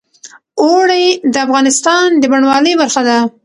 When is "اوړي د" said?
0.61-1.35